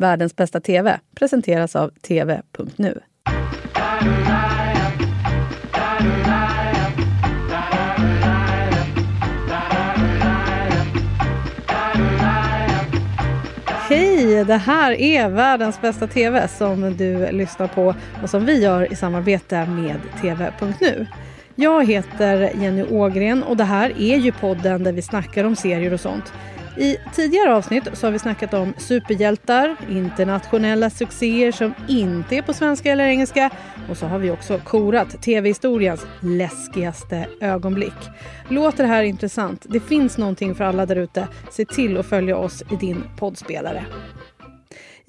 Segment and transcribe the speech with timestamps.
[0.00, 3.00] Världens bästa TV presenteras av TV.nu.
[13.88, 14.44] Hej!
[14.44, 18.96] Det här är Världens bästa TV som du lyssnar på och som vi gör i
[18.96, 21.06] samarbete med TV.nu.
[21.54, 25.92] Jag heter Jenny Ågren och det här är ju podden där vi snackar om serier
[25.92, 26.32] och sånt.
[26.78, 32.52] I tidigare avsnitt så har vi snackat om superhjältar, internationella succéer som inte är på
[32.52, 33.50] svenska eller engelska
[33.90, 37.94] och så har vi också korat tv-historiens läskigaste ögonblick.
[38.48, 39.66] Låter det här intressant?
[39.68, 41.28] Det finns någonting för alla där ute.
[41.50, 43.84] Se till att följa oss i din poddspelare.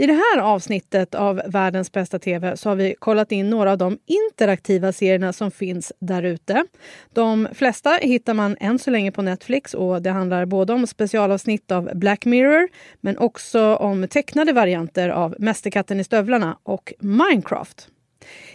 [0.02, 3.78] I det här avsnittet av Världens bästa TV så har vi kollat in några av
[3.78, 6.66] de interaktiva serierna som finns där ute.
[7.14, 11.72] De flesta hittar man än så länge på Netflix och det handlar både om specialavsnitt
[11.72, 12.68] av Black Mirror
[13.02, 17.88] men också om tecknade varianter av Mästerkatten i stövlarna och Minecraft.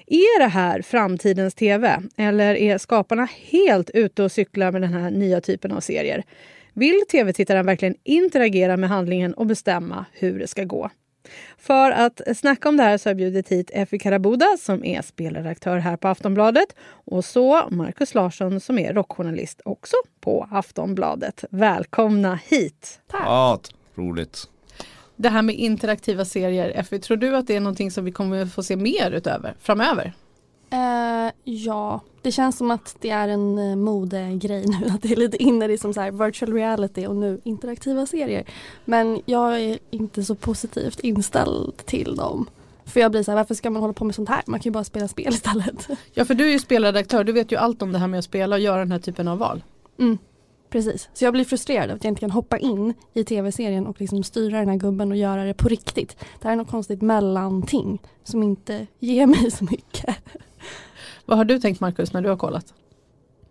[0.07, 5.11] Är det här framtidens tv eller är skaparna helt ute och cyklar med den här
[5.11, 6.23] nya typen av serier?
[6.73, 10.91] Vill tv-tittaren verkligen interagera med handlingen och bestämma hur det ska gå?
[11.59, 15.03] För att snacka om det här så har jag bjudit hit Effie Karabuda som är
[15.03, 21.45] spelredaktör här på Aftonbladet och så Markus Larsson som är rockjournalist också på Aftonbladet.
[21.51, 23.01] Välkomna hit!
[23.11, 23.23] Tack!
[23.25, 23.61] Ja,
[23.95, 24.49] roligt.
[25.17, 28.47] Det här med interaktiva serier, Effie, tror du att det är någonting som vi kommer
[28.47, 30.13] få se mer utöver framöver?
[30.75, 34.87] Uh, ja, det känns som att det är en uh, modegrej nu.
[34.95, 38.45] Att det är lite inne i som så här virtual reality och nu interaktiva serier.
[38.85, 42.47] Men jag är inte så positivt inställd till dem.
[42.85, 44.43] För jag blir så här, varför ska man hålla på med sånt här?
[44.47, 45.89] Man kan ju bara spela spel istället.
[46.13, 47.25] Ja, för du är ju spelredaktör.
[47.25, 49.29] Du vet ju allt om det här med att spela och göra den här typen
[49.29, 49.65] av val.
[49.99, 50.19] Mm.
[50.71, 54.01] Precis, så jag blir frustrerad av att jag inte kan hoppa in i tv-serien och
[54.01, 56.17] liksom styra den här gubben och göra det på riktigt.
[56.41, 60.17] Det här är något konstigt mellanting som inte ger mig så mycket.
[61.25, 62.75] Vad har du tänkt Marcus när du har kollat?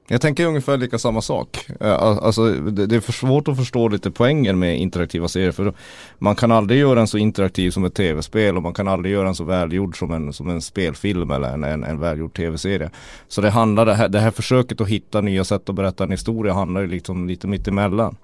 [0.08, 1.66] Jag tänker ungefär lika samma sak.
[1.79, 5.52] Eh, alltså, det är för svårt att förstå lite poängen med interaktiva serier.
[5.52, 5.73] För
[6.18, 9.28] man kan aldrig göra en så interaktiv som ett tv-spel och man kan aldrig göra
[9.28, 12.90] en så välgjord som en, som en spelfilm eller en, en, en välgjord tv-serie.
[13.28, 16.12] Så det handlar, det här, det här försöket att hitta nya sätt att berätta en
[16.12, 18.16] historia handlar ju liksom lite mittemellan.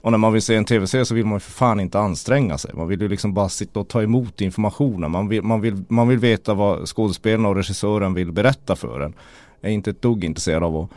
[0.00, 2.58] Och när man vill se en tv-serie så vill man ju för fan inte anstränga
[2.58, 2.70] sig.
[2.74, 5.10] Man vill ju liksom bara sitta och ta emot informationen.
[5.10, 9.14] Man vill, man vill, man vill veta vad skådespelarna och regissören vill berätta för en.
[9.60, 10.90] Jag är inte ett dugg intresserad av att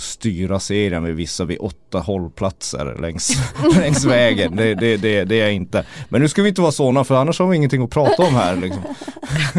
[0.00, 3.32] styra serien med vissa vid åtta hållplatser längs,
[3.76, 4.56] längs vägen.
[4.56, 5.84] Det, det, det, det, är jag inte.
[6.08, 8.34] Men nu ska vi inte vara sådana för annars har vi ingenting att prata om
[8.34, 8.56] här.
[8.56, 8.82] Liksom.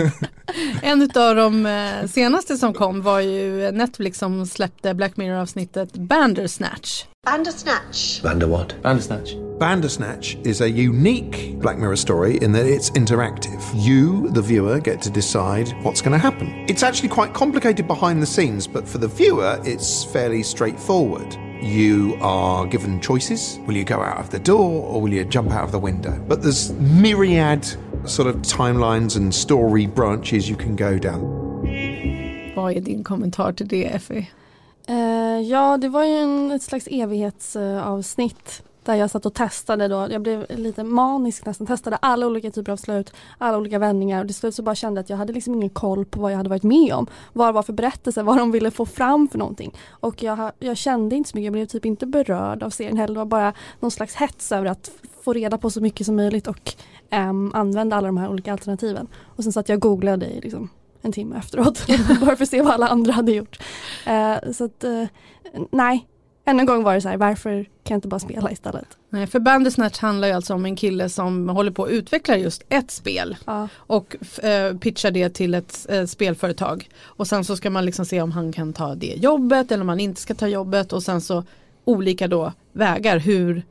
[0.81, 7.05] en av de eh, senaste som kom var ju Netflix som släppte Black Mirror-avsnittet Bandersnatch.
[7.29, 8.21] Bandersnatch.
[8.23, 8.81] Bander what?
[8.81, 9.35] Bandersnatch.
[9.59, 13.61] Bandersnatch is a unique Black Mirror story in that it's interactive.
[13.75, 16.65] You, the viewer, get to decide what's going to happen.
[16.67, 21.37] It's actually quite complicated behind the scenes, but for the viewer, it's fairly straightforward.
[21.61, 23.59] You are given choices.
[23.67, 26.17] Will you go out of the door or will you jump out of the window?
[26.27, 27.63] But there's myriad
[28.05, 31.21] sort of timelines and story branches you can go down.
[32.55, 34.27] Vad är din kommentar till det, Effie?
[34.89, 39.87] Uh, ja, det var ju en, ett slags evighetsavsnitt uh, där jag satt och testade
[39.87, 40.07] då.
[40.11, 41.67] Jag blev lite manisk nästan.
[41.67, 44.99] Testade alla olika typer av slut, alla olika vändningar och till slut så bara kände
[44.99, 47.07] jag att jag hade liksom ingen koll på vad jag hade varit med om.
[47.33, 49.75] Vad det var för berättelse, vad de ville få fram för någonting.
[49.89, 53.13] Och jag, jag kände inte så mycket, jag blev typ inte berörd av serien heller.
[53.13, 54.91] Det var bara någon slags hets över att
[55.23, 56.73] få reda på så mycket som möjligt och
[57.11, 59.07] um, använda alla de här olika alternativen.
[59.35, 60.69] Och sen satt jag och googlade i liksom
[61.01, 61.87] en timme efteråt.
[62.21, 63.59] bara för att se vad alla andra hade gjort.
[64.07, 65.05] Uh, så att, uh,
[65.71, 66.07] nej,
[66.45, 68.87] än en gång var det så här, varför kan jag inte bara spela istället?
[69.09, 72.63] Nej, för Bandersnatch handlar ju alltså om en kille som håller på att utveckla just
[72.69, 73.67] ett spel ja.
[73.75, 76.89] och eh, pitchar det till ett spelföretag.
[77.01, 79.89] Och sen så ska man liksom se om han kan ta det jobbet eller om
[79.89, 81.43] han inte ska ta jobbet och sen så
[81.85, 83.63] olika då vägar hur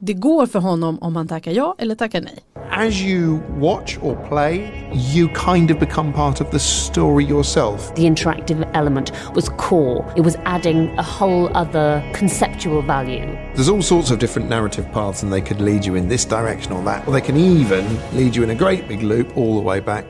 [0.00, 2.38] det går för honom om han tackar ja eller tackar nej.
[2.70, 4.70] As you watch or play,
[5.14, 7.94] you kind of become part of the story yourself.
[7.94, 10.04] The interactive element was core.
[10.16, 13.26] It was adding a whole other conceptual value.
[13.54, 16.72] There's all sorts of different narrative paths and they could lead you in this direction
[16.72, 17.08] or that.
[17.08, 20.04] Or they can even lead you in a great big loop all the way back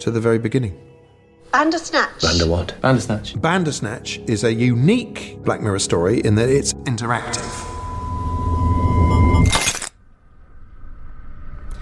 [0.00, 0.74] to the very beginning.
[1.52, 2.20] Bandersnatch.
[2.20, 2.74] Bander what?
[2.80, 3.40] Bandersnatch.
[3.40, 7.67] Bandersnatch is a unique Black Mirror story in that it's interactive.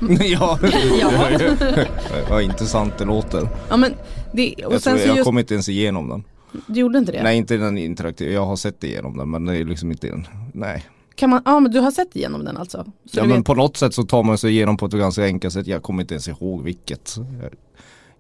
[0.21, 0.59] ja,
[1.01, 1.11] ja.
[2.31, 3.49] Vad intressant det låter.
[3.69, 3.95] Ja, men
[4.33, 5.27] det, och jag, sen tror, jag just...
[5.27, 6.25] kom inte ens igenom den.
[6.67, 7.23] Du gjorde inte det?
[7.23, 8.33] Nej, inte den interaktiva.
[8.33, 10.85] Jag har sett igenom den men det är liksom inte en, nej.
[11.15, 12.85] Kan man, ja men du har sett igenom den alltså?
[13.05, 15.25] Så ja men vet- på något sätt så tar man sig igenom på ett ganska
[15.25, 15.67] enkelt sätt.
[15.67, 17.15] Jag kommer inte ens ihåg vilket.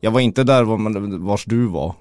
[0.01, 1.95] Jag var inte där var vars du var.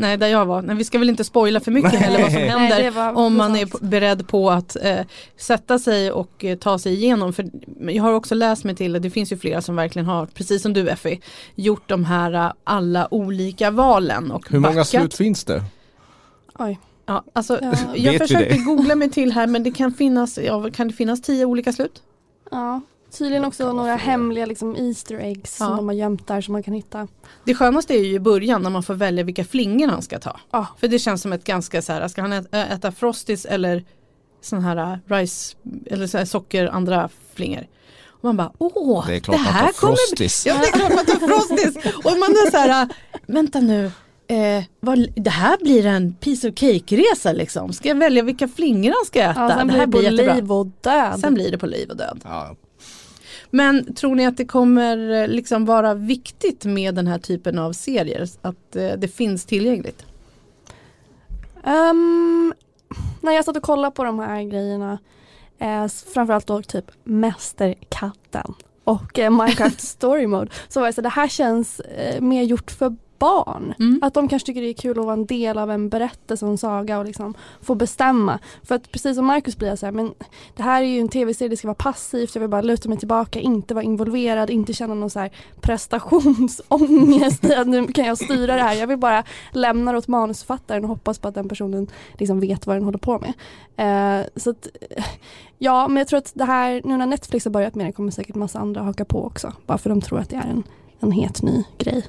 [0.00, 0.62] Nej, där jag var.
[0.62, 2.02] Nej, vi ska väl inte spoila för mycket Nej.
[2.02, 2.82] heller vad som Nej, händer.
[2.82, 5.00] det var om man är beredd på att eh,
[5.36, 7.32] sätta sig och eh, ta sig igenom.
[7.32, 7.50] För
[7.80, 10.62] jag har också läst mig till, och det finns ju flera som verkligen har, precis
[10.62, 11.20] som du Effie,
[11.54, 14.88] gjort de här eh, alla olika valen och Hur många backat.
[14.88, 15.62] slut finns det?
[16.58, 16.78] Oj.
[17.06, 17.72] Ja, alltså, Ja.
[17.94, 21.22] Jag Vet försökte googla mig till här men det kan finnas, ja, kan det finnas
[21.22, 22.02] tio olika slut?
[22.50, 22.80] Ja.
[23.18, 25.66] Tydligen också några hemliga liksom, Easter eggs Ja.
[25.66, 27.08] som de har gömt där som man kan hitta.
[27.44, 30.40] Det skönaste är ju i början när man får välja vilka flingor han ska ta.
[30.50, 30.66] Ja.
[30.80, 33.84] För det känns som ett ganska så här, ska han äta, Frosties eller
[34.40, 35.56] sån här äh, rice
[35.86, 37.66] eller så här socker, andra flingor.
[38.08, 40.46] Och man bara, åh, Det är klart man här kommer Frosties.
[40.46, 41.76] Ja, det är klart man tar Frosties.
[41.96, 42.88] Och man är så här, äh,
[43.26, 43.84] vänta nu,
[44.28, 47.72] eh, vad, det här blir en piece of cake-resa liksom.
[47.72, 49.40] Ska jag välja vilka flingor han ska äta?
[49.40, 50.34] Ja, sen det blir här det på blir jättebra.
[50.34, 51.20] liv och död.
[51.20, 52.20] Sen blir det på liv och död.
[52.24, 52.56] Ja.
[53.50, 57.72] Men tror ni att det kommer eh, liksom vara viktigt med den här typen av
[57.72, 58.28] serier?
[58.42, 60.06] Att eh, det finns tillgängligt?
[61.64, 62.54] Ehm,
[63.20, 64.98] när jag satt och kollade på de här grejerna,
[65.58, 68.54] eh, framförallt då typ Mästerkatten
[68.84, 72.70] och eh, Minecraft Story Mode, så var det så det här känns eh, mer gjort
[72.70, 73.74] för barn.
[73.78, 73.98] Mm.
[74.02, 76.50] Att de kanske tycker det är kul att vara en del av en berättelse och
[76.50, 78.38] en saga och liksom få bestämma.
[78.62, 80.14] För att precis som Marcus blir jag så här, men
[80.56, 82.98] det här är ju en tv-serie, det ska vara passivt, jag vill bara luta mig
[82.98, 85.30] tillbaka, inte vara involverad, inte känna någon så här
[85.60, 88.74] prestationsångest i att nu kan jag styra det här.
[88.74, 92.66] Jag vill bara lämna det åt manusförfattaren och hoppas på att den personen liksom vet
[92.66, 93.32] vad den håller på med.
[93.76, 95.04] Eh, så att, eh,
[95.58, 98.10] ja, men jag tror att det här, nu när Netflix har börjat med det kommer
[98.10, 99.52] säkert massa andra haka på också.
[99.66, 100.62] Bara för de tror att det är en,
[101.00, 102.04] en het ny grej.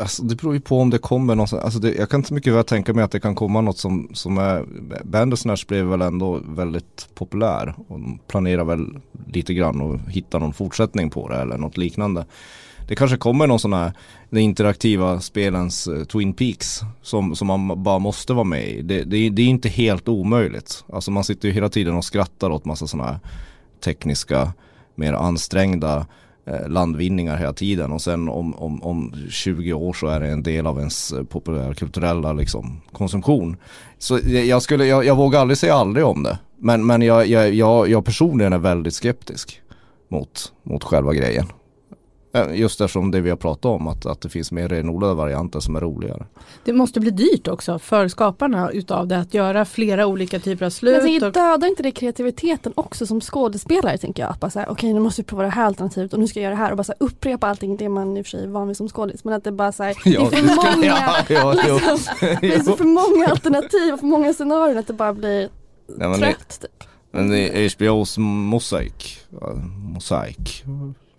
[0.00, 2.52] Alltså det beror ju på om det kommer något, alltså det, jag kan inte mycket
[2.52, 4.64] väl tänka mig att det kan komma något som, som är,
[5.04, 10.52] Bandersnatch blev väl ändå väldigt populär och de planerar väl lite grann att hitta någon
[10.52, 12.26] fortsättning på det eller något liknande.
[12.88, 13.92] Det kanske kommer någon sån här,
[14.30, 18.82] den interaktiva spelens eh, Twin Peaks som, som man bara måste vara med i.
[18.82, 20.84] Det, det, det är inte helt omöjligt.
[20.92, 23.18] Alltså man sitter ju hela tiden och skrattar åt massa sådana här
[23.84, 24.52] tekniska,
[24.94, 26.06] mer ansträngda
[26.50, 30.42] Eh, landvinningar hela tiden och sen om, om, om 20 år så är det en
[30.42, 33.56] del av ens eh, populärkulturella liksom, konsumtion.
[33.98, 36.38] Så jag, jag, skulle, jag, jag vågar aldrig säga aldrig om det.
[36.58, 39.60] Men, men jag, jag, jag, jag personligen är väldigt skeptisk
[40.08, 41.46] mot, mot själva grejen.
[42.32, 45.60] Eh, Just eftersom det vi har pratat om, att, att det finns mer renodlade varianter
[45.60, 46.26] som är roligare.
[46.64, 50.66] Det måste bli dyrt också för skaparna utav det att göra flera olika typer av
[50.66, 50.94] Men slut.
[50.94, 54.30] jag tänker, och, dödar inte det kreativiteten också som skådespelare tänker jag?
[54.30, 56.44] Att bara säga okej nu måste vi prova det här alternativet och nu ska jag
[56.44, 58.44] göra det här och bara så här, upprepa allting det man i och för sig
[58.44, 59.24] är van vid som skådis.
[59.24, 61.98] Men att det bara så här, det är för många, ja, ja, liksom,
[62.40, 65.48] det är så för många alternativ och för många scenarion att det bara blir
[65.96, 66.60] Nej, men det, trött.
[66.60, 66.84] Typ.
[67.10, 69.52] men det är HBOs mosaik, ja,
[69.94, 70.64] mosaik,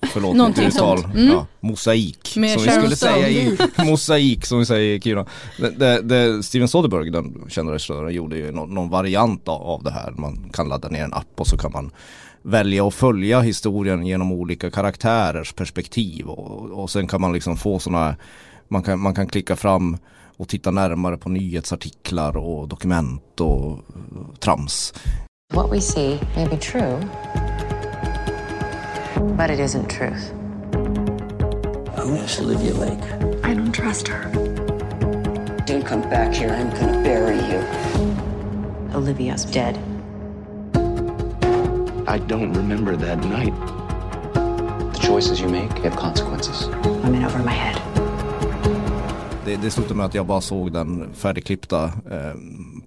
[0.08, 1.06] förlåt mitt uttal.
[1.06, 1.28] Mm.
[1.28, 5.26] ja, mosaik Med som vi skulle säga i, mosaik som vi säger i Kiruna.
[5.58, 10.12] Det, det, Steven Soderbergh, den kända regissören, gjorde ju någon, någon variant av, det här.
[10.12, 11.92] Man kan ladda ner en app och så kan man
[12.42, 17.80] välja att följa historien genom olika karaktärers perspektiv och, och sen kan man liksom få
[17.80, 18.16] sådana
[18.68, 19.98] man kan, man kan klicka fram
[20.38, 23.80] och titta närmare på nyhetsartiklar och dokument och
[24.40, 24.94] trams.
[25.54, 27.00] What we see may be true,
[29.16, 30.32] but it isn't truth.
[31.98, 33.04] Who is Olivia Lake?
[33.44, 34.32] I don't trust her.
[35.66, 36.50] Don't come back here.
[36.50, 37.62] I'm gonna bury you.
[38.96, 39.78] Olivia's dead.
[42.08, 43.54] I don't remember that night.
[44.94, 46.68] The choices you make have consequences.
[47.04, 47.82] I'm in over my head.
[49.46, 52.34] Det, det slutade med att jag bara såg den färdigklippta eh,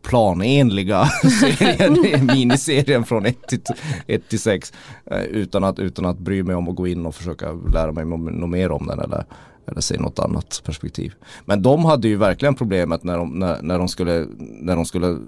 [0.05, 1.05] planenliga
[1.41, 3.61] serien, miniserien från 1 till,
[4.07, 4.73] 1 till 6
[5.07, 8.05] eh, utan, att, utan att bry mig om att gå in och försöka lära mig
[8.05, 9.25] något mer om den eller,
[9.67, 11.15] eller se något annat perspektiv.
[11.45, 15.19] Men de hade ju verkligen problemet när de, när, när de, skulle, när de skulle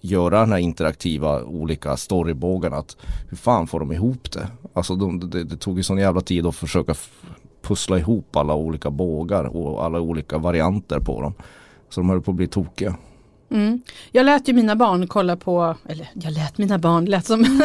[0.00, 2.76] göra den här interaktiva olika storybågarna.
[2.76, 2.96] Att
[3.28, 4.48] hur fan får de ihop det?
[4.72, 6.94] Alltså de, det, det tog ju sån jävla tid att försöka
[7.62, 11.32] pussla ihop alla olika bågar och alla olika varianter på dem.
[11.88, 12.96] Så de höll på att bli tokiga.
[13.50, 13.82] Mm.
[14.12, 17.60] Jag lät ju mina barn kolla på, eller jag lät mina barn, lät som,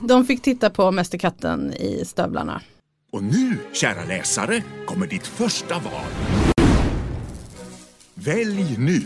[0.08, 2.62] de fick titta på Mästerkatten i stövlarna.
[3.12, 6.54] Och nu, kära läsare, kommer ditt första val.
[8.14, 9.02] Välj nu.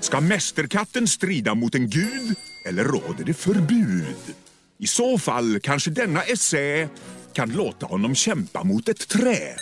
[0.00, 2.36] Ska Mästerkatten strida mot en gud
[2.68, 4.34] eller råder det förbud?
[4.78, 6.88] I så fall kanske denna essä
[7.32, 9.56] kan låta honom kämpa mot ett trä.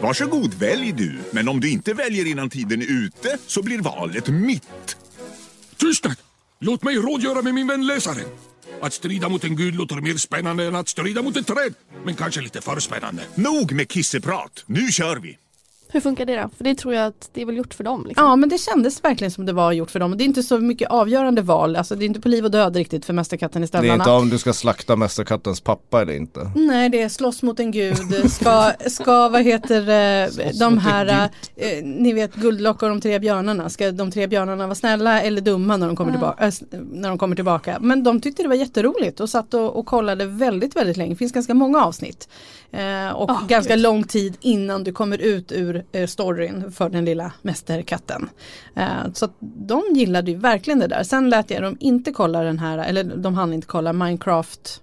[0.00, 1.18] Varsågod, välj du.
[1.30, 4.96] Men om du inte väljer innan tiden är ute så blir valet mitt.
[5.76, 6.16] Tystnad!
[6.58, 8.28] Låt mig rådgöra med min vän läsaren.
[8.80, 11.74] Att strida mot en gud låter mer spännande än att strida mot ett träd.
[12.04, 13.22] Men kanske lite för spännande.
[13.34, 14.64] Nog med kisseprat.
[14.66, 15.38] Nu kör vi!
[15.92, 16.50] Hur funkar det då?
[16.56, 18.04] För det tror jag att det är väl gjort för dem.
[18.08, 18.26] Liksom.
[18.26, 20.18] Ja men det kändes verkligen som det var gjort för dem.
[20.18, 21.76] Det är inte så mycket avgörande val.
[21.76, 23.94] Alltså det är inte på liv och död riktigt för Mästerkatten i Det är stövlarna.
[24.04, 26.50] inte om du ska slakta Mästerkattens pappa eller inte.
[26.54, 27.96] Nej det är slåss mot en gud,
[28.32, 29.80] ska, ska vad heter
[30.24, 34.26] eh, Slåss de här, eh, ni vet Guldlock och de tre björnarna, ska de tre
[34.26, 36.20] björnarna vara snälla eller dumma när de kommer, Mm.
[36.20, 36.52] tillbaka, äh,
[36.92, 37.78] när de kommer tillbaka.
[37.80, 41.16] Men de tyckte det var jätteroligt och satt och, och kollade väldigt väldigt länge, det
[41.16, 42.28] finns ganska många avsnitt.
[42.72, 43.82] Eh, och Ah, ganska gud.
[43.82, 48.28] lång tid innan du kommer ut ur eh, storyn för den lilla mästerkatten.
[48.74, 51.02] Eh, så de gillade ju verkligen det där.
[51.02, 54.82] Sen lät jag dem inte kolla den här, eller de hann inte kolla Minecraft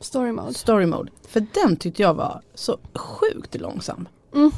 [0.00, 0.54] Story mode.
[0.54, 1.12] Story Mode.
[1.28, 4.08] För den tyckte jag var så sjukt långsam.
[4.34, 4.52] Mhm.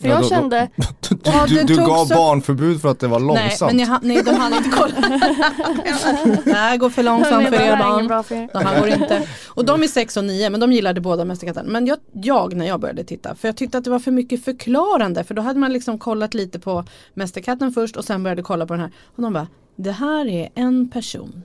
[0.00, 0.68] För jag Ja, då- då- kände,
[1.08, 3.72] Du, Ja, du, du tog gav så- barnförbud för att det var Nej, långsamt.
[3.72, 4.94] men jag, nej, de hann inte kolla.
[6.44, 8.24] det här går för långsamt för er barn.
[8.24, 8.48] för er.
[8.52, 9.28] Det här går inte.
[9.46, 11.66] Och de är 6 och 9 men de gillade båda Mästerkatten.
[11.66, 14.44] Men jag, jag när jag började titta, för jag tyckte att det var för mycket
[14.44, 15.24] förklarande.
[15.24, 18.72] För då hade man liksom kollat lite på Mästerkatten först och sen började kolla på
[18.74, 18.92] den här.
[19.16, 21.42] Och de bara, det här är en person.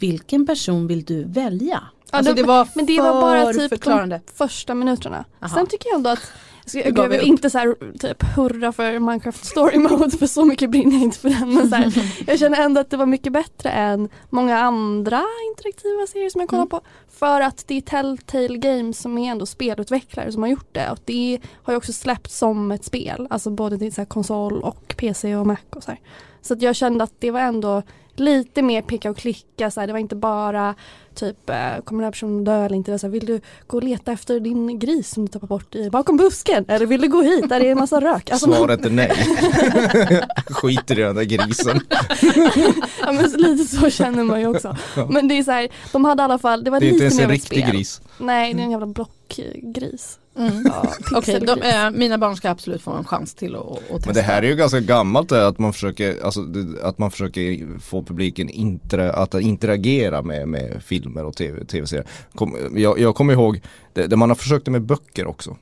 [0.00, 1.80] Vilken person vill du välja?
[2.10, 4.20] Ja, alltså det- var men det var bara typ förklarande.
[4.26, 5.24] de första minuterna.
[5.42, 5.54] Aha.
[5.56, 6.32] Sen tycker jag ändå att
[6.72, 10.44] jag, jag vi vill inte så här, typ hurra för Minecraft Story Mode för så
[10.44, 11.54] mycket brinner jag inte för den.
[11.54, 11.92] Men så här,
[12.26, 16.48] jag känner ändå att det var mycket bättre än många andra interaktiva serier som jag
[16.50, 16.68] kollar Mm.
[16.70, 16.80] på.
[17.08, 20.90] För att det är Telltale Games som är ändå spelutvecklare som har gjort det.
[20.90, 23.26] Och det har ju också släppts som ett spel.
[23.30, 26.00] Alltså både till så här konsol och PC och Mac och så här.
[26.42, 27.82] Så att jag kände att det var ändå
[28.20, 29.70] lite mer peka och klicka.
[29.70, 29.86] Så här.
[29.86, 30.74] Det var inte bara
[31.14, 32.98] typ eh, kommer den här personen dö eller inte.
[32.98, 35.90] Så här, vill du gå och leta efter din gris som du tappar bort i,
[35.90, 36.64] bakom busken?
[36.68, 38.30] Eller vill du gå hit där det är en massa rök?
[38.30, 39.10] Alltså, man- Svaret är nej.
[40.50, 41.80] Skiter i den där grisen.
[43.00, 44.76] ja, men lite så känner man ju också.
[45.08, 46.94] Men det är så här, de hade i alla fall, det var Det är inte
[46.94, 47.70] lite ens mer en riktig spel.
[47.76, 48.00] gris.
[48.18, 50.18] Nej, det är en jävla blockgris.
[50.38, 50.62] Mm.
[50.64, 51.64] Ja, de, pixelgris.
[51.64, 54.00] eh, mina barn ska absolut få en chans till att, att testa.
[54.06, 56.40] Men det här är ju ganska gammalt det, att man försöker, alltså,
[56.82, 62.06] att man försöker få publiken intera, att interagera med, med filmer och tv, tv-serier.
[62.34, 63.60] Kom, jag, jag kommer ihåg,
[63.92, 65.56] det, det man har försökt med böcker också.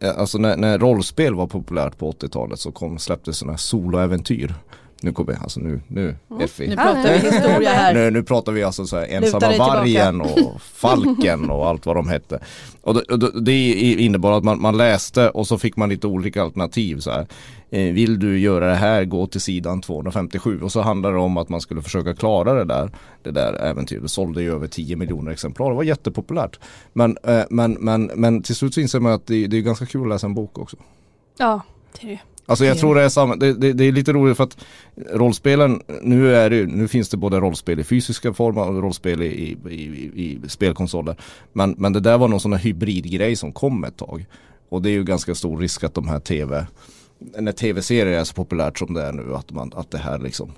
[0.00, 4.54] Eh, Alltså när, när rollspel var populärt på 80-talet så kom, släpptes sådana här soloäventyr.
[5.04, 6.68] Nu kommer alltså nu, nu Effie.
[6.68, 7.94] Nu pratar vi historia här.
[7.94, 12.08] Nu, nu pratar vi alltså så här ensamma vargen och falken och allt vad de
[12.08, 12.40] hette.
[12.80, 16.06] Och det, och det- det innebar att man, man läste och så fick man lite
[16.06, 17.26] olika alternativ så här.
[17.70, 21.36] Eh, vill du göra det här, gå till sidan 257 och så handlade det om
[21.36, 22.90] att man skulle försöka klara det där,
[23.22, 24.02] det där äventyret.
[24.02, 26.58] Det sålde ju över 10 miljoner exemplar, det var jättepopulärt.
[26.92, 29.86] Men, eh, men, men, men till slut så inser man att det, det är ganska
[29.86, 30.76] kul att läsa en bok också.
[31.38, 31.60] Ja,
[32.00, 32.18] det är det.
[32.46, 34.56] Alltså jag tror det är samma, det, det, det är lite roligt för att
[35.12, 39.26] rollspelen, nu är det nu finns det både rollspel i fysiska former och rollspel i,
[39.26, 41.16] i, i, i spelkonsoler.
[41.52, 44.26] Men, men det där var någon sån här hybridgrej som kom ett tag.
[44.68, 46.66] Och det är ju ganska stor risk att de här tv,
[47.38, 50.52] när tv-serier är så populärt som det är nu, att, man, att det här liksom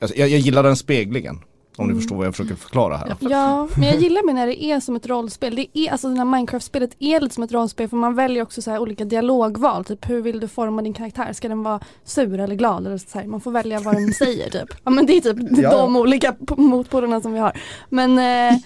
[0.00, 1.38] alltså, jag, jag gillar den speglingen.
[1.76, 3.16] Om ni förstår vad jag försöker förklara här.
[3.20, 5.54] Ja, men jag gillar med när det är som ett rollspel.
[5.56, 8.62] Det är, alltså det här Minecraft-spelet är lite som ett rollspel för man väljer också
[8.62, 9.84] så här olika dialogval.
[9.84, 11.32] Typ hur vill du forma din karaktär?
[11.32, 12.86] Ska den vara sur eller glad?
[12.86, 13.26] Eller så här.
[13.26, 14.74] Man får välja vad den säger typ.
[14.84, 15.70] Ja men det är typ Ja.
[15.76, 17.60] de olika motpolerna som vi har.
[17.88, 18.58] Men eh,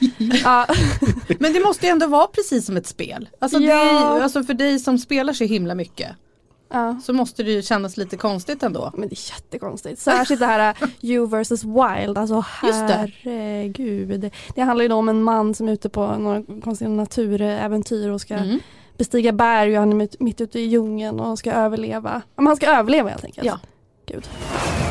[0.45, 0.67] ja,
[1.39, 3.29] Men det måste ju ändå vara precis som ett spel.
[3.39, 4.17] Alltså, det Ja.
[4.17, 6.09] är, alltså för dig som spelar så himla mycket
[6.69, 7.01] ja.
[7.03, 8.91] så måste det ju kännas lite konstigt ändå.
[8.95, 10.01] Men det är jättekonstigt.
[10.01, 12.19] Särskilt det här You vs Wild.
[12.19, 14.21] Alltså herregud.
[14.21, 18.11] Det, det handlar ju då om en man som är ute på några konstiga naturäventyr
[18.11, 18.61] och ska Mm.
[18.99, 22.23] bestiga berg och han är mitt, mitt ute i djungeln och ska överleva.
[22.37, 23.47] Men han ska överleva helt enkelt.
[23.47, 23.59] Ja.
[24.07, 24.29] Gud.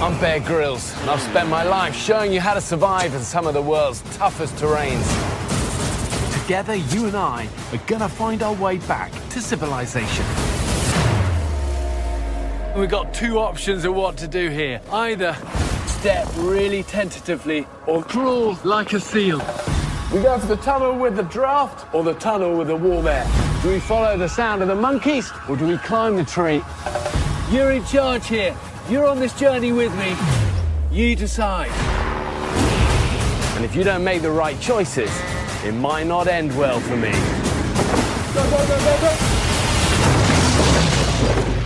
[0.02, 3.48] I'm Bear Grylls, and I've spent my life showing you how to survive in some
[3.50, 5.08] of the world's toughest terrains.
[6.34, 10.26] Together, you and I are gonna find our way back to civilization.
[12.76, 14.82] We've got two options of what to do here.
[14.92, 15.34] Either
[15.88, 19.38] step really tentatively or crawl like a seal.
[20.14, 23.26] We go for the tunnel with the draft or the tunnel with the warm air.
[23.64, 26.62] Do we follow the sound of the monkeys or do we climb the tree?
[27.50, 28.54] You're in charge here.
[28.90, 30.14] You're on this journey with me.
[30.92, 31.72] You decide.
[33.56, 35.10] And if you don't make the right choices,
[35.64, 37.14] it might not end well for me.
[38.34, 39.25] Go, go, go,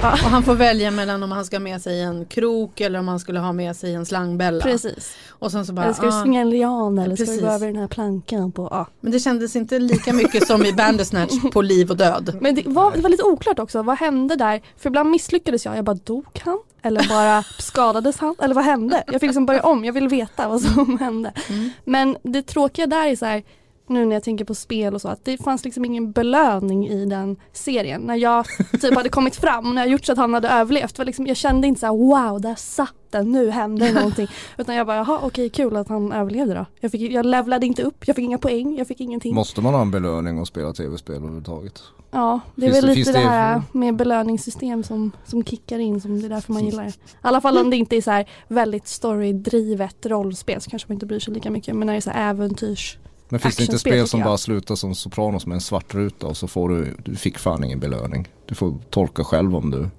[0.04, 3.08] Och han får välja mellan om han ska ha med sig en krok eller om
[3.08, 4.64] han skulle ha med sig en slangbella.
[4.64, 5.16] Precis.
[5.30, 6.22] Och sen så bara, eller ska du ah.
[6.22, 7.40] svinga en lian eller ska Precis.
[7.40, 8.88] du gå över den här plankan på, ja.
[9.00, 12.38] Men det kändes inte lika mycket som i Bandersnatch på liv och död.
[12.42, 14.62] Men det var, det var lite oklart också, vad hände där?
[14.78, 16.60] För ibland misslyckades jag, jag bara dog han?
[16.82, 18.36] Eller bara skadades han?
[18.42, 19.04] Eller vad hände?
[19.08, 21.34] Jag fick liksom börja om, jag ville veta vad som hände.
[21.50, 21.70] Mm.
[21.86, 23.44] Men det tråkiga där är så här,
[23.90, 27.06] nu när jag tänker på spel och så, att det fanns liksom ingen belöning i
[27.06, 28.02] den serien.
[28.02, 28.46] När jag
[28.82, 31.28] typ hade kommit fram och när jag gjort så att han hade överlevt, var liksom,
[31.28, 34.28] jag kände inte så här: wow, där satt den, nu hände någonting.
[34.58, 36.66] Utan jag bara, jaha okej kul att han överlevde då.
[36.80, 39.36] Jag, fick, jag levlade inte upp, jag fick inga poäng, jag fick ingenting.
[39.36, 41.82] Måste man ha en belöning och spela tv-spel överhuvudtaget?
[42.12, 45.80] Ja, det är Finns väl det- lite det, det- här med belöningssystem som, som kickar
[45.80, 46.90] in som det är därför man gillar det.
[46.90, 50.94] I alla fall om det inte är så här väldigt storydrivet rollspel så kanske man
[50.94, 52.98] inte bryr sig lika mycket men när det är så här äventyrs
[53.30, 56.38] Men finns det inte spel som bara slutar som Sopranos med en svart ruta och
[56.38, 58.28] så får du, du fick fan ingen belöning.
[58.46, 59.90] Du får tolka själv om du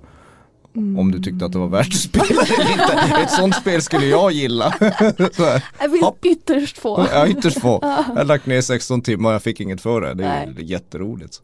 [0.74, 2.42] Om du tyckte att det var värt att spela.
[3.22, 4.74] Ett sånt spel skulle jag gilla.
[5.80, 7.06] Jag vill ytterst få.
[7.12, 7.78] Ja, ytterst få.
[7.82, 8.04] Ja.
[8.08, 10.14] Jag har lagt ner 16 timmar och jag fick inget för det.
[10.14, 10.64] Det är Nej.
[10.64, 11.40] jätteroligt.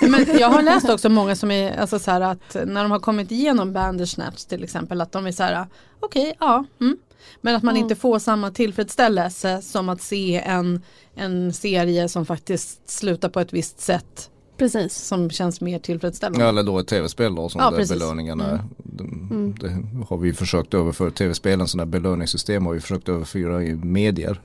[0.00, 2.98] Men jag har läst också många som är alltså så här att när de har
[3.00, 5.66] kommit igenom Bandersnatch till exempel att de är så här
[6.00, 6.64] okej, ja.
[6.80, 6.96] Mm.
[7.40, 7.82] Men att man Mm.
[7.82, 10.82] inte får samma tillfredsställelse som att se en,
[11.16, 14.30] en serie som faktiskt slutar på ett visst sätt.
[14.56, 14.94] Precis.
[14.96, 16.46] Som känns mer tillfredsställande.
[16.46, 17.98] Eller då ett tv-spel då som Ja, där precis.
[17.98, 18.50] belöningen är.
[18.50, 18.62] Mm.
[18.78, 19.54] Det, Mm.
[19.60, 24.40] det har vi försökt överföra, tv-spelen sådana här belöningssystem har vi försökt överföra i medier.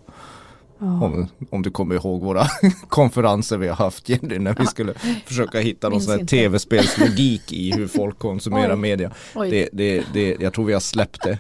[0.80, 2.48] Om, om du kommer ihåg våra
[2.88, 4.94] konferenser vi har haft Jenny när vi skulle
[5.26, 8.80] försöka hitta någon sån här tv-spelslogik i hur folk konsumerar Oj.
[8.80, 9.12] media.
[9.36, 9.50] Oj.
[9.52, 11.38] Det, det, det, jag tror vi har släppt det.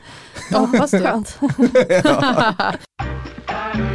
[0.51, 1.24] Jag hoppas det.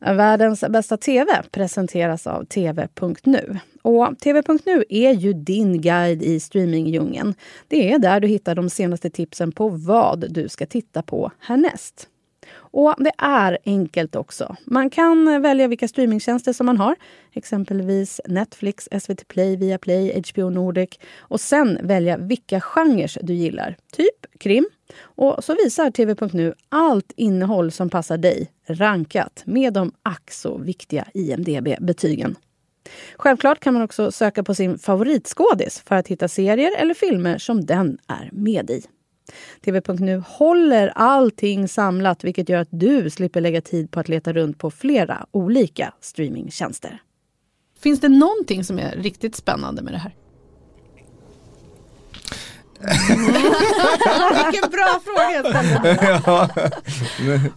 [0.00, 3.58] Världens bästa TV presenteras av TV.nu.
[3.82, 7.34] Och TV.nu är ju din guide i streamingdjungeln.
[7.68, 12.08] Det är där du hittar de senaste tipsen på vad du ska titta på härnäst.
[12.70, 14.56] Och det är enkelt också.
[14.64, 16.96] Man kan eh, välja vilka streamingtjänster som man har.
[17.32, 20.90] Exempelvis Netflix, SVT Play, Viaplay, HBO Nordic.
[21.18, 23.76] Och sen välja vilka genrer du gillar.
[23.92, 24.68] Typ krim.
[25.02, 31.04] Och så visar TV.nu allt innehåll som passar dig rankat med de ack så viktiga
[31.14, 32.36] IMDB-betygen.
[33.16, 37.66] Självklart kan man också söka på sin favoritskådis för att hitta serier eller filmer som
[37.66, 38.82] den är med i.
[39.64, 44.58] TV.nu håller allting samlat vilket gör att du slipper lägga tid på att leta runt
[44.58, 47.02] på flera olika streamingtjänster.
[47.80, 50.14] Finns det någonting som är riktigt spännande med det här?
[54.44, 55.42] Vilken bra fråga
[56.26, 56.48] ja.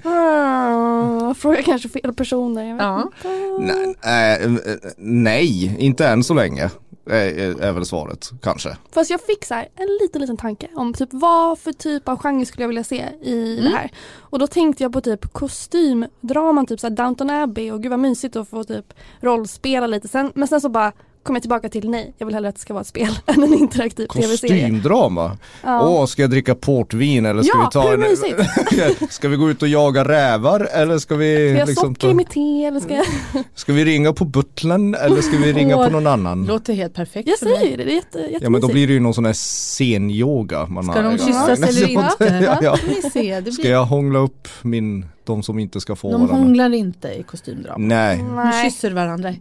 [0.03, 2.63] Ah, Frågar kanske fel personer.
[2.63, 3.11] Jag vet Ja.
[3.57, 3.95] inte.
[4.03, 6.69] nej, äh, äh, nej, inte än så länge.
[7.05, 8.77] Är, är väl svaret, kanske.
[8.91, 12.17] Fast jag fick så här, en liten liten tanke om typ vad för typ av
[12.17, 13.63] genre skulle jag vilja se i Mm.
[13.71, 13.91] det här.
[14.19, 17.99] Och då tänkte jag på typ kostymdraman, typ så här Downton Abbey och gud vad
[17.99, 20.07] mysigt att få typ rollspela lite.
[20.07, 20.91] Sen, men sen så bara
[21.23, 23.43] kom jag tillbaka till nej, jag vill hellre att det ska vara ett spel än
[23.43, 24.61] en interaktiv tv-serie.
[24.61, 25.37] Kostymdrama?
[25.63, 25.87] Ja.
[25.89, 27.99] Åh, ska jag dricka portvin eller ska Ja, vi ta hur en...
[27.99, 29.13] mysigt?
[29.13, 32.13] ska vi gå ut och jaga rävar eller ska vi Ska jag liksom socker i
[32.13, 33.05] mitt te eller ska jag...
[33.55, 36.45] Ska vi ringa på butlern eller ska vi ringa på någon annan?
[36.45, 37.55] Låter helt perfekt Jag för mig.
[37.57, 38.43] säger ju det, det är jätte.
[38.43, 41.03] Ja men då blir det ju någon sån här scenyoga man Ska har.
[41.03, 42.43] de kyssas ja, eller inte?
[42.45, 43.09] Ja, ja.
[43.13, 46.35] Se, Ska jag hångla upp min, de som inte ska få De varandra?
[46.35, 47.77] hånglar inte i kostymdrama.
[47.77, 48.17] Nej.
[48.17, 48.63] De Nej.
[48.71, 49.33] kysser varandra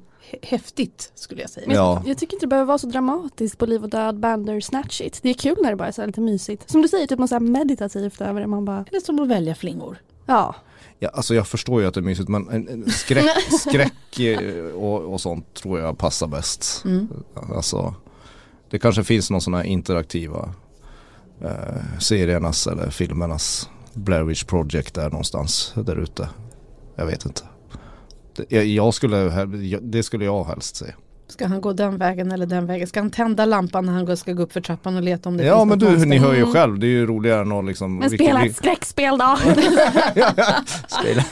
[0.42, 1.66] häftigt skulle jag säga.
[1.66, 2.02] Men Ja.
[2.06, 5.18] Jag tycker inte det behöver vara så dramatiskt på liv och död, bander, snatch it.
[5.22, 6.70] Det är kul när det bara är så här lite mysigt.
[6.70, 8.46] Som du säger, typ något så här meditativt över det.
[8.46, 9.98] Man bara, Det är som att välja flingor.
[10.26, 10.54] ja.
[10.98, 13.24] Ja, alltså jag förstår ju att det är mysigt men en, en skräck,
[13.60, 16.82] skräck eh, och, och sånt tror jag passar bäst.
[16.84, 17.08] Mm.
[17.54, 17.94] Alltså,
[18.70, 20.54] det kanske finns någon sån här interaktiva
[21.40, 26.28] eh, seriernas eller filmernas Blair Witch Project där någonstans där ute.
[26.96, 27.42] Jag vet inte.
[28.36, 29.44] Det, jag, skulle,
[29.82, 30.86] det skulle jag helst se.
[31.28, 32.86] Ska han gå den vägen eller den vägen?
[32.86, 35.36] Ska han tända lampan när han går- ska gå upp för trappan och leta om
[35.36, 36.52] det Ja finns men något du, ni hör ju Mm.
[36.52, 39.36] själv, det är ju roligare än att liksom Men vilken- spela ett skräckspel då.
[41.00, 41.24] Spela.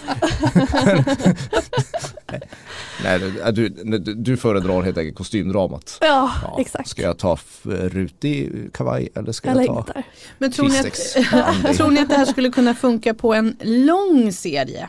[3.04, 3.18] Nej,
[3.52, 5.98] du, du, du- föredrar helt enkelt kostymdramat.
[6.00, 6.88] ja, Ja, exakt.
[6.88, 10.02] Ska jag ta f- rutig kavaj eller ska Eller jag ta.
[10.38, 14.32] Men tror ni, att, tror ni att det här skulle kunna funka på en lång
[14.32, 14.88] serie?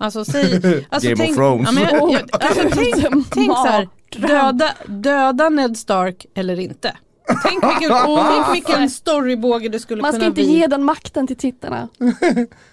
[0.00, 0.44] Alltså säg,
[0.90, 1.68] alltså Game of tänk, Thrones.
[1.68, 2.94] Ja, men jag, jag, alltså, tänk,
[3.30, 6.96] tänk så här, döda, döda Ned Stark eller inte.
[7.44, 10.52] Tänk vilken, tänk vilken storybåge det skulle Man ska kunna inte bli.
[10.58, 11.88] ge den makten till tittarna.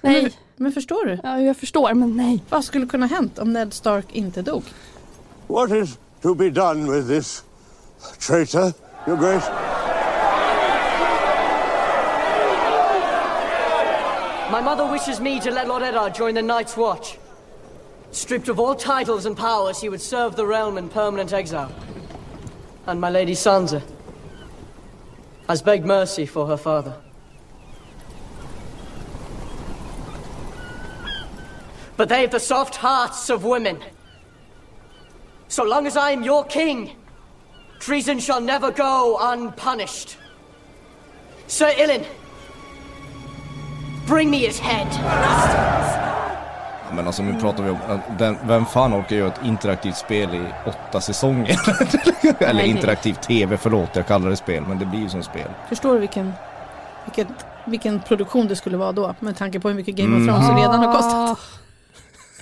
[0.02, 0.34] nej.
[0.56, 1.20] Men förstår du?
[1.24, 2.44] Ja, jag förstår, men nej.
[2.50, 4.64] Vad skulle kunna hänt om Ned Stark inte dog?
[5.48, 7.44] What is to be done with this
[8.28, 8.74] traitor,
[9.08, 9.48] Your Grace.
[14.50, 17.20] My mother wishes me to let Lord Eddard join the Night's Watch.
[18.12, 21.70] Stripped of all titles and powers, he would serve the realm in permanent exile.
[22.86, 23.84] And my lady Sansa
[25.50, 26.96] has begged mercy for her father.
[31.98, 33.84] But they have the soft hearts of women.
[35.50, 36.96] So long as I am your king,
[37.80, 40.16] treason shall never go unpunished.
[41.48, 42.06] Sir Ilin,
[44.08, 44.88] bring me his head.
[46.96, 50.30] Men alltså nu pratar vi om, äh, den, vem fan orkar göra ett interaktivt spel
[50.36, 51.60] i åtta säsonger?
[52.40, 55.24] Eller Nej, det- interaktivt tv, förlåt jag kallar det spel, men det blir ju som
[55.24, 55.48] spel.
[55.70, 56.34] Förstår du vilken,
[57.06, 57.28] vilken,
[57.66, 59.16] vilken produktion det skulle vara då?
[59.20, 60.28] Med tanke på hur mycket Game of Mm.
[60.36, 61.40] Thrones redan har kostat.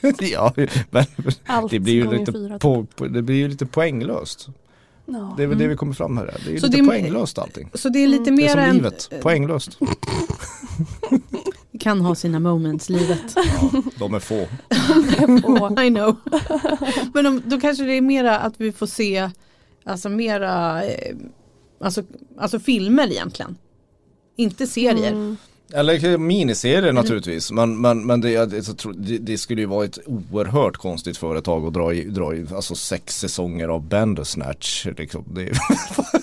[0.32, 0.54] ja,
[0.90, 1.06] men
[1.46, 4.48] Allt det blir, ju lite fyra, på, på, det blir ju lite poänglöst.
[5.06, 5.34] Ja.
[5.38, 5.70] Det är väl det Mm.
[5.70, 6.26] vi kommer fram här.
[6.26, 7.70] Det är ju Så lite det är- poänglöst allting.
[7.74, 8.76] Så det är lite Det är mer som än...
[8.76, 9.78] livet, poänglöst.
[11.86, 13.36] Kan ha sina moments, livet.
[14.00, 14.36] De är få.
[15.84, 16.16] I know.
[17.14, 19.30] Men om, då kanske det är mera att vi får se
[19.84, 21.16] alltså mera eh,
[21.82, 22.04] alltså,
[22.40, 23.58] alltså filmer egentligen.
[24.36, 25.12] Inte serier.
[25.12, 25.38] Mm.
[25.74, 31.18] Eller miniserier naturligtvis, men, men, men det, det, det skulle ju vara ett oerhört konstigt
[31.18, 34.88] företag att dra i, dra i alltså sex säsonger av Bandersnatch.
[34.98, 35.24] Liksom.
[35.28, 35.52] Det,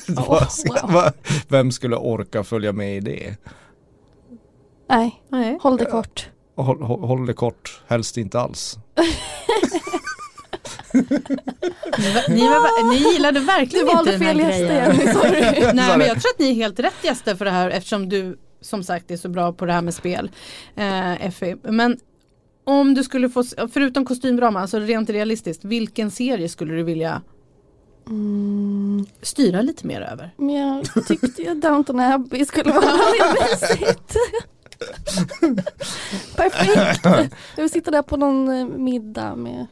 [0.89, 1.13] vad-
[1.49, 3.37] Vem skulle orka följa med i det?
[4.93, 5.59] Nej, Nej.
[5.63, 6.29] håll det kort.
[6.57, 8.79] Håll, håll, håll det kort, helst inte alls.
[12.29, 14.97] Ni, var, ni gillade verkligen Du valde inte den här fel grejen.
[14.97, 15.41] gäster, Jenny, sorry.
[15.75, 18.39] Nej men jag tror att ni är helt rätt gäster för det här eftersom du
[18.61, 20.31] som sagt är så bra på det här med spel.
[20.77, 21.57] Eh, Effie.
[21.63, 21.99] Men
[22.65, 27.23] om du skulle få, förutom kostymdrama, alltså rent realistiskt, vilken serie skulle du vilja
[28.07, 29.07] Mm.
[29.23, 30.35] styra lite mer över?
[30.37, 30.55] Men
[30.95, 32.81] jag tyckte ju Downton Abbey skulle vara
[33.21, 34.17] väldigt mysigt.
[36.37, 37.35] Perfekt.
[37.57, 39.67] Vill sitta där på någon eh, middag med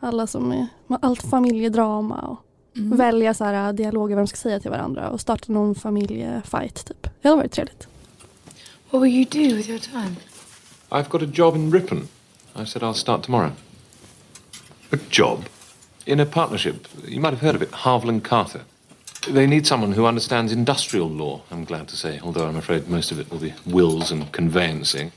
[0.00, 2.44] alla som är, med allt familjedrama och
[2.76, 2.96] Mm.
[2.98, 6.86] välja så här eh, dialoger vad de ska säga till varandra och starta någon familjefight
[6.86, 7.02] typ.
[7.22, 7.88] Det hade varit trevligt.
[8.90, 10.16] What will you do with your time?
[10.88, 12.08] I've got a job in Ripon.
[12.62, 13.50] I said I'll start tomorrow.
[14.92, 15.44] A job?
[16.04, 16.74] In a partnership.
[17.08, 18.60] You might have heard of it, Harvland Carter.
[19.30, 23.12] They need someone who understands industrial law, I'm glad to say, although I'm afraid most
[23.12, 25.12] of it will be wills and conveyancing.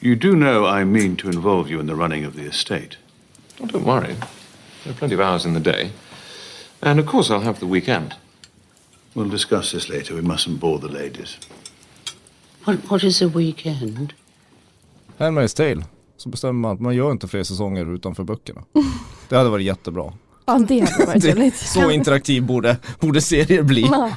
[0.00, 2.98] You do know I mean to involve you in the running of the estate.
[3.60, 4.14] Oh, don't worry.
[4.84, 5.90] There are plenty of hours in the day.
[6.82, 8.14] And of course, I'll have the weekend.
[9.14, 10.14] We'll discuss this later.
[10.14, 11.38] We mustn't bore the ladies.
[12.64, 14.12] What, what is a weekend?
[15.18, 15.84] Handmaid's Tale.
[16.16, 18.64] Så bestämmer man att man gör inte fler säsonger utanför böckerna.
[19.28, 20.12] Det hade varit jättebra.
[20.46, 21.56] Ja det hade varit Det- trevligt.
[21.56, 23.80] Så interaktiv borde, borde serier bli.
[23.82, 24.10] Ja.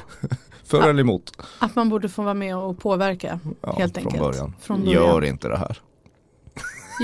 [0.64, 1.32] För eller emot.
[1.58, 4.22] Att man borde få vara med och påverka Ja, helt från enkelt.
[4.24, 4.54] början.
[4.60, 5.02] Från början.
[5.02, 5.78] Gör inte det här.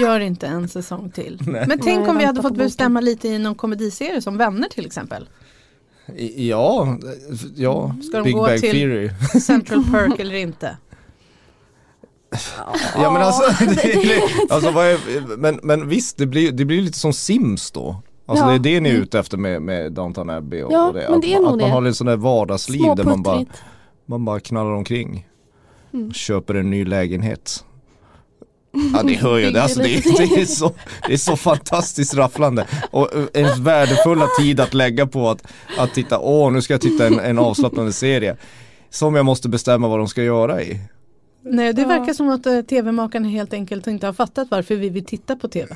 [0.00, 1.38] Gör inte en säsong till.
[1.46, 1.64] Nej.
[1.68, 2.66] Men tänk Nej, om vi hade fått boken.
[2.66, 5.28] bestämma lite i någon komediserie som Vänner till exempel.
[6.36, 6.98] Ja,
[7.56, 7.96] ja.
[8.08, 9.10] Ska de Big gå Bag till- Theory.
[9.40, 10.76] Central Perk eller inte.
[12.94, 16.98] Ja men alltså, det, alltså vad är, men, men visst det blir, det blir lite
[16.98, 18.02] som Sims då.
[18.26, 18.48] Alltså Ja.
[18.50, 19.02] det är det ni är Mm.
[19.02, 21.00] ute efter med, med Downton Abbey och, Ja, och det.
[21.08, 21.74] men Att, det är man- nog att man det.
[21.74, 23.44] har ett sånt där vardagsliv där man bara,
[24.06, 25.26] man bara knallar omkring.
[25.94, 26.12] Mm.
[26.12, 27.64] Köper en ny lägenhet.
[28.94, 29.86] Ja det hör jag, det, alltså, det,
[30.18, 30.72] det, är så,
[31.06, 32.66] det är så fantastiskt rafflande.
[32.90, 35.46] Och eh, ens värdefulla tid att lägga på att,
[35.78, 38.36] att titta, åh nu ska jag titta en, en avslappnande serie.
[38.90, 40.80] Som jag måste bestämma vad de ska göra i.
[41.42, 41.88] Nej, det Ja.
[41.88, 45.48] verkar som att eh, tv-makarna helt enkelt inte har fattat varför vi vill titta på
[45.48, 45.74] tv.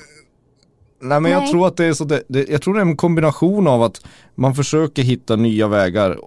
[1.00, 1.50] Nej men jag Nej.
[1.50, 4.06] tror att det är så det, det, jag tror det är en kombination av att
[4.34, 6.18] man försöker hitta nya vägar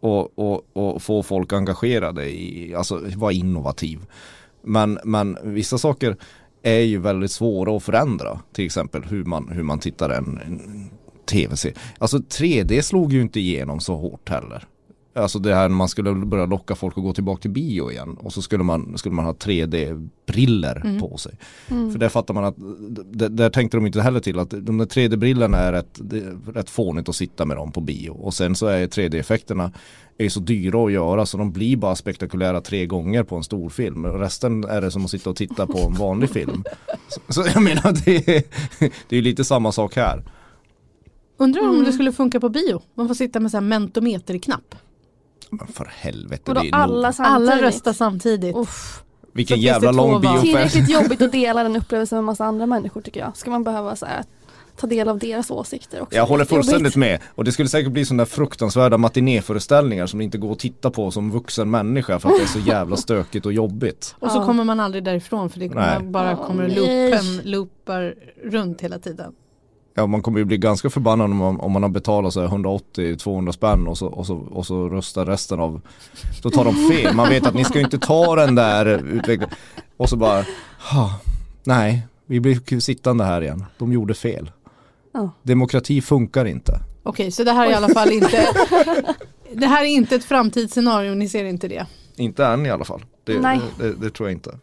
[0.00, 3.98] och, och, och få folk engagerade i, alltså vara innovativ.
[4.62, 6.16] Men, men vissa saker
[6.62, 8.40] är ju väldigt svåra att förändra.
[8.52, 10.90] Till exempel hur man, hur man tittar en, en
[11.26, 11.76] tv-serie.
[11.98, 14.64] Alltså 3D slog ju inte igenom så hårt heller.
[15.18, 18.16] Alltså det här när man skulle börja locka folk att gå tillbaka till bio igen
[18.18, 21.00] och så skulle man, skulle man ha 3D-briller Mm.
[21.00, 21.38] på sig.
[21.70, 21.92] Mm.
[21.92, 22.54] För där fattar man att,
[23.36, 26.70] där tänkte de inte heller till att de där 3D-brillorna är rätt, det är rätt
[26.70, 28.10] fånigt att sitta med dem på bio.
[28.10, 29.72] Och sen så är 3D-effekterna
[30.18, 33.68] är så dyra att göra så de blir bara spektakulära tre gånger på en stor
[33.68, 34.04] film.
[34.04, 36.64] Och Resten är det som att sitta och titta på en vanlig film.
[37.08, 38.42] Så, så jag menar det är,
[39.08, 40.22] det är lite samma sak här.
[41.36, 41.84] Undrar om Mm.
[41.84, 42.82] det skulle funka på bio.
[42.94, 44.74] Man får sitta med så här mentometerknapp.
[45.50, 46.50] Men för helvete.
[46.50, 47.52] Och Det är alla nog, samtidigt.
[47.52, 48.56] Alla röstar samtidigt.
[48.56, 49.02] Uff.
[49.32, 50.40] vilken så finns jävla det lång två val.
[50.42, 50.72] biofest.
[50.74, 53.36] Tillräckligt jobbigt att dela den upplevelsen med massa andra människor tycker jag.
[53.36, 54.24] Ska man behöva så här,
[54.76, 56.16] ta del av deras åsikter också.
[56.16, 56.66] Jag håller Det är jobbigt.
[56.66, 57.20] fullständigt med.
[57.34, 60.90] Och det skulle säkert bli sådana där fruktansvärda matinéföreställningar som det inte går att titta
[60.90, 64.14] på som vuxen människa för att det är så jävla stökigt och jobbigt.
[64.18, 64.44] Och så Ja.
[64.46, 66.02] kommer man aldrig därifrån för det Nej.
[66.02, 69.32] bara kommer loopen, loopar runt hela tiden.
[69.98, 72.48] Ja man kommer ju bli ganska förbannad om man, om man har betalat så här
[72.48, 75.80] 180-200 spänn och så, och, så, och så röstar resten av
[76.42, 79.48] Då tar de fel, man vet att ni ska inte ta den där utvecklingen.
[79.96, 80.44] Och så bara
[80.92, 81.10] "Ha,
[81.64, 84.50] Nej, vi blir sittande här igen, de gjorde fel.
[85.12, 85.30] Ja.
[85.42, 86.80] Demokrati funkar inte.
[87.02, 88.46] Okej, så det här är i alla fall inte
[89.52, 91.86] Det här är inte ett framtidsscenario, ni ser inte det.
[92.16, 93.04] Inte än i alla fall.
[93.24, 93.60] Det, Nej.
[93.78, 94.58] det, det, det tror jag inte.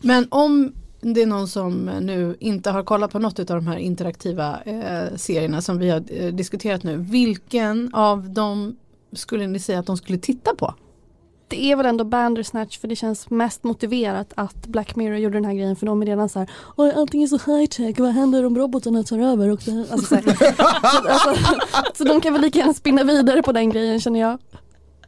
[0.00, 0.72] Men om
[1.14, 5.16] det är någon som nu inte har kollat på något av de här interaktiva eh,
[5.16, 6.96] serierna som vi har eh, diskuterat nu.
[6.96, 8.76] Vilken av dem
[9.12, 10.74] skulle ni säga att de skulle titta på?
[11.48, 15.44] Det är väl ändå Bandersnatch för det känns mest motiverat att Black Mirror gjorde den
[15.44, 18.10] här grejen för de är redan så här Oj, allting är så high tech, vad
[18.10, 19.50] händer om robotarna tar över?
[19.50, 19.86] Och det?
[19.90, 20.14] Alltså, så,
[20.82, 21.34] alltså,
[21.94, 24.38] så de kan väl lika gärna spinna vidare på den grejen känner jag.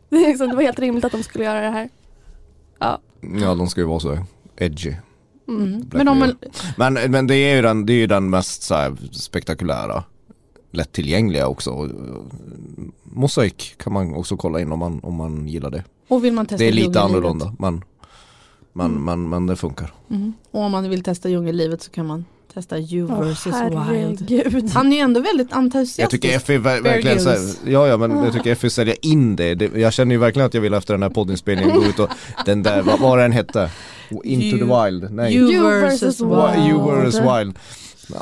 [0.08, 1.88] Det, liksom, det var helt rimligt att de skulle göra det här.
[2.78, 2.98] Ja.
[3.40, 4.18] Ja de ska ju vara så
[4.56, 4.94] edgy
[5.48, 5.84] Mm.
[5.92, 6.36] Men om man.
[6.76, 10.04] Men, men det är ju den, det är ju den mest så här, spektakulära
[10.70, 11.88] Lättillgängliga också
[13.02, 16.46] Mosaik kan man också kolla in om man, om man gillar det och vill man
[16.46, 17.84] testa Det är lite annorlunda men,
[18.72, 20.32] men, men, men det funkar Mm.
[20.50, 23.54] Och om man vill testa djungellivet så kan man testa You vs Wild.
[23.56, 24.70] herregud.
[24.74, 25.98] Han är ju ändå väldigt entusiastisk.
[26.02, 27.60] Jag tycker Effie ver- verkligen så här, Grylls.
[27.66, 29.54] ja ja men jag tycker Effie säljer in det.
[29.54, 29.76] det.
[29.76, 32.08] Jag känner ju verkligen att jag vill efter den här poddinspelningen gå ut och
[32.46, 33.70] den där, vad var den hette?
[34.10, 35.12] Into You- the wild?
[35.14, 35.34] Nej.
[35.36, 36.68] You You versus versus Wild.
[36.68, 37.58] You versus wild.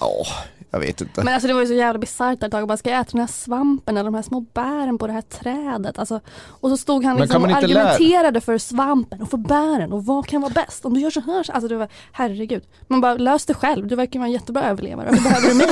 [0.00, 0.26] Ja,
[0.70, 1.24] jag vet inte.
[1.24, 2.68] Men alltså det var ju så jävla bisarrt ett tag.
[2.68, 5.20] Bara, ska jag äta den här svampen eller de här små bären på det här
[5.22, 5.98] trädet?
[5.98, 9.92] Alltså, och så stod han liksom och inte lära- argumenterade för svampen och för bären
[9.92, 10.84] och vad kan vara bäst?
[10.84, 12.62] Om du gör så här, så- alltså det var herregud.
[12.88, 15.08] Man bara lös det själv, du verkar ju vara en jättebra överlevare.
[15.10, 15.66] Varför behöver du mig?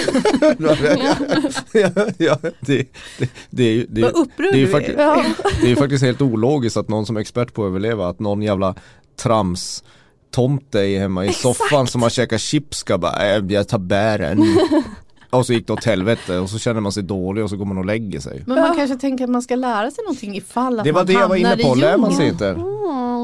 [1.73, 4.97] ja, ja, det, det, det är ju det, Vad upprörd det är ju faktiskt,
[5.61, 8.21] det är ju faktiskt helt ologiskt att någon som är expert på att överleva, att
[8.21, 8.75] någon jävla
[9.23, 9.85] trams
[10.35, 14.43] tomte hemma i soffan som har käkat chips ska bara, äh, jag tar bären.
[15.31, 17.65] och så gick det åt helvete och så känner man sig dålig och så går
[17.65, 18.43] man och lägger sig.
[18.47, 21.07] Men man kanske tänker att man ska lära sig någonting ifall att Det var man
[21.07, 22.53] det jag var hamnar inne på, i lär man sig inte.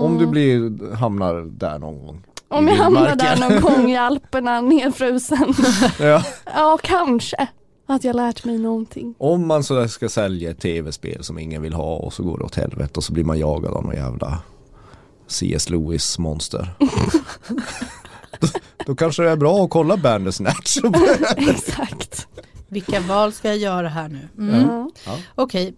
[0.03, 2.23] Om du blir, hamnar där någon gång.
[2.49, 5.55] Om I jag hamnar där någon gång i Alperna nedfrusen.
[6.01, 6.25] Ja.
[6.55, 7.49] ja, kanske.
[7.87, 9.14] Att jag lärt mig någonting.
[9.18, 12.44] Om man så ska sälja ett tv-spel som ingen vill ha och så går det
[12.44, 14.38] åt helvete och så blir man jagad av någon jävla
[15.31, 15.71] C.S.
[15.71, 16.75] Lewis monster.
[18.40, 18.49] då,
[18.87, 20.77] då kanske det är bra att kolla Bandersnatch.
[21.37, 22.27] Exakt.
[22.69, 24.29] Vilka val ska jag göra här nu?
[24.38, 24.61] Mm.
[24.61, 24.90] Ja.
[25.07, 25.19] Ja.
[25.35, 25.75] Okej,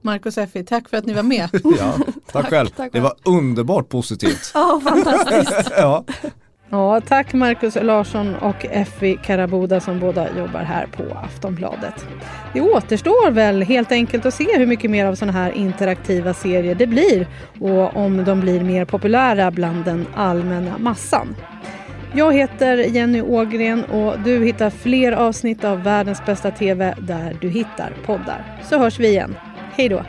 [0.00, 1.48] Marcus Effi, tack för att ni var med.
[1.78, 1.98] ja,
[2.32, 2.68] tack själv.
[2.68, 4.50] tack det var underbart positivt.
[4.54, 5.70] Ja, fantastiskt.
[5.76, 6.04] ja.
[6.74, 12.06] Ja, tack Marcus Larsson och Effie Karaboda som båda jobbar här på Aftonbladet.
[12.52, 16.74] Det återstår väl helt enkelt att se hur mycket mer av sådana här interaktiva serier
[16.74, 17.26] det blir
[17.60, 21.36] och om de blir mer populära bland den allmänna massan.
[22.14, 27.48] Jag heter Jenny Ågren och du hittar fler avsnitt av Världens bästa TV där du
[27.48, 28.58] hittar poddar.
[28.62, 29.36] Så hörs vi igen.
[29.72, 30.02] Hej då!